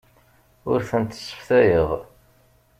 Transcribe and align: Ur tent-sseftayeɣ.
Ur 0.71 0.79
tent-sseftayeɣ. 0.89 1.89